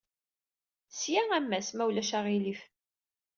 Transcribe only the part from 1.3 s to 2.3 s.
a Mass, ma ulac